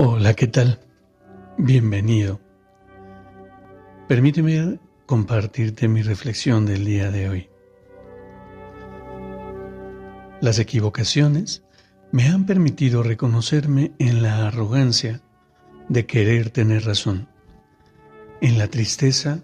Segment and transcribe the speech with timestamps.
[0.00, 0.78] Hola, ¿qué tal?
[1.56, 2.40] Bienvenido.
[4.06, 7.50] Permíteme compartirte mi reflexión del día de hoy.
[10.40, 11.64] Las equivocaciones
[12.12, 15.20] me han permitido reconocerme en la arrogancia
[15.88, 17.28] de querer tener razón,
[18.40, 19.40] en la tristeza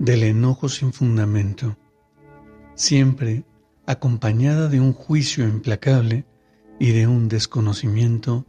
[0.00, 1.76] del enojo sin fundamento,
[2.74, 3.44] siempre
[3.86, 6.24] acompañada de un juicio implacable
[6.80, 8.44] y de un desconocimiento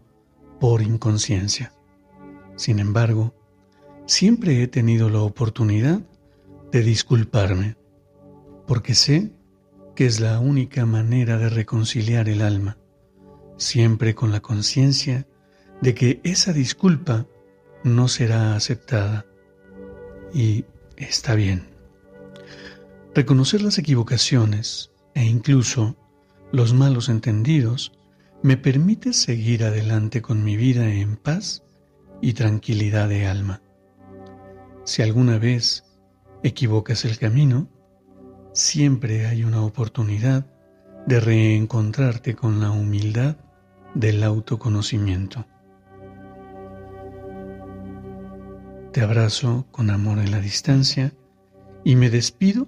[0.59, 1.73] por inconsciencia.
[2.55, 3.33] Sin embargo,
[4.05, 6.01] siempre he tenido la oportunidad
[6.71, 7.77] de disculparme,
[8.67, 9.31] porque sé
[9.95, 12.77] que es la única manera de reconciliar el alma,
[13.57, 15.27] siempre con la conciencia
[15.81, 17.25] de que esa disculpa
[17.83, 19.25] no será aceptada.
[20.33, 20.65] Y
[20.97, 21.67] está bien.
[23.15, 25.97] Reconocer las equivocaciones e incluso
[26.51, 27.91] los malos entendidos
[28.41, 31.63] me permite seguir adelante con mi vida en paz
[32.21, 33.61] y tranquilidad de alma.
[34.85, 35.83] Si alguna vez
[36.41, 37.67] equivocas el camino,
[38.53, 40.45] siempre hay una oportunidad
[41.05, 43.37] de reencontrarte con la humildad
[43.93, 45.45] del autoconocimiento.
[48.93, 51.13] Te abrazo con amor en la distancia
[51.83, 52.67] y me despido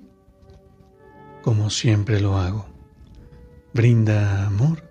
[1.42, 2.68] como siempre lo hago.
[3.74, 4.91] Brinda amor